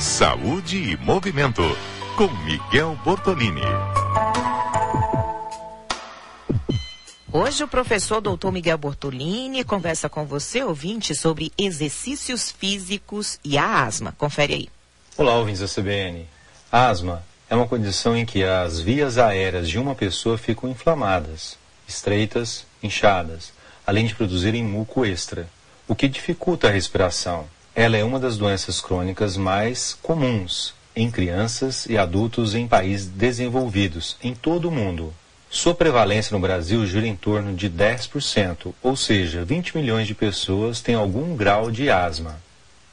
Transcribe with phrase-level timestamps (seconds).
[0.00, 1.62] Saúde e Movimento,
[2.16, 3.62] com Miguel Bortolini.
[7.32, 13.82] Hoje o professor doutor Miguel Bortolini conversa com você, ouvinte, sobre exercícios físicos e a
[13.82, 14.14] asma.
[14.16, 14.68] Confere aí.
[15.16, 16.28] Olá, ouvintes da CBN.
[16.70, 21.58] A asma é uma condição em que as vias aéreas de uma pessoa ficam inflamadas,
[21.88, 23.52] estreitas, inchadas,
[23.84, 25.48] além de produzirem muco extra,
[25.88, 27.48] o que dificulta a respiração.
[27.80, 34.16] Ela é uma das doenças crônicas mais comuns em crianças e adultos em países desenvolvidos
[34.20, 35.14] em todo o mundo.
[35.48, 40.80] Sua prevalência no Brasil gira em torno de 10%, ou seja, 20 milhões de pessoas
[40.80, 42.42] têm algum grau de asma.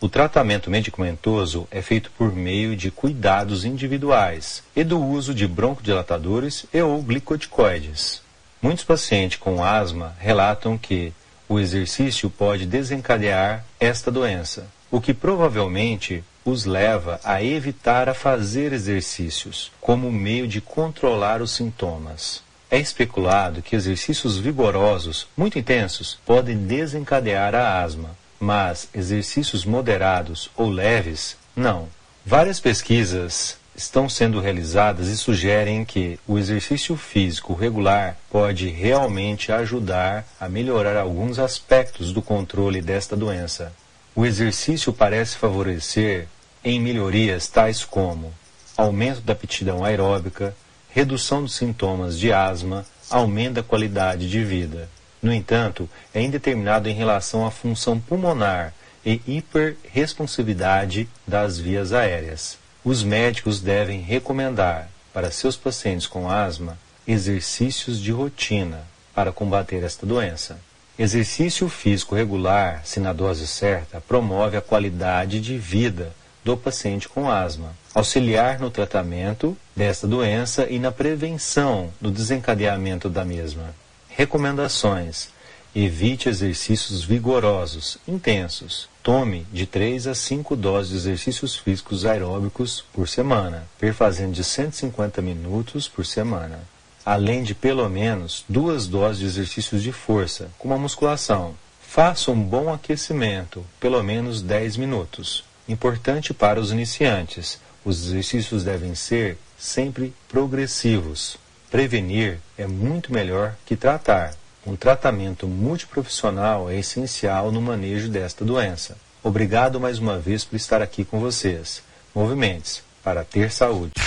[0.00, 6.66] O tratamento medicamentoso é feito por meio de cuidados individuais e do uso de broncodilatadores
[6.72, 8.22] e ou glicoticoides.
[8.62, 11.12] Muitos pacientes com asma relatam que
[11.48, 18.72] o exercício pode desencadear esta doença, o que provavelmente os leva a evitar a fazer
[18.72, 22.42] exercícios como meio de controlar os sintomas.
[22.70, 30.68] É especulado que exercícios vigorosos, muito intensos, podem desencadear a asma, mas exercícios moderados ou
[30.68, 31.88] leves, não.
[32.24, 40.26] Várias pesquisas estão sendo realizadas e sugerem que o exercício físico regular pode realmente ajudar
[40.40, 43.72] a melhorar alguns aspectos do controle desta doença.
[44.16, 46.26] O exercício parece favorecer
[46.64, 48.34] em melhorias tais como
[48.76, 50.56] aumento da aptidão aeróbica,
[50.90, 54.88] redução dos sintomas de asma, aumento da qualidade de vida.
[55.22, 58.74] No entanto, é indeterminado em relação à função pulmonar
[59.06, 62.58] e hiperresponsividade das vias aéreas.
[62.88, 68.80] Os médicos devem recomendar para seus pacientes com asma exercícios de rotina
[69.14, 70.58] para combater esta doença.
[70.98, 77.30] Exercício físico regular, se na dose certa, promove a qualidade de vida do paciente com
[77.30, 83.74] asma, auxiliar no tratamento desta doença e na prevenção do desencadeamento da mesma.
[84.08, 85.28] Recomendações:
[85.74, 88.88] evite exercícios vigorosos, intensos.
[89.02, 95.22] Tome de 3 a 5 doses de exercícios físicos aeróbicos por semana, perfazendo de 150
[95.22, 96.60] minutos por semana,
[97.04, 101.54] além de pelo menos duas doses de exercícios de força, como a musculação.
[101.80, 105.44] Faça um bom aquecimento, pelo menos 10 minutos.
[105.66, 111.38] Importante para os iniciantes: os exercícios devem ser sempre progressivos.
[111.70, 114.34] Prevenir é muito melhor que tratar.
[114.68, 118.98] Um tratamento multiprofissional é essencial no manejo desta doença.
[119.24, 121.82] Obrigado mais uma vez por estar aqui com vocês.
[122.14, 123.92] Movimentos para ter saúde.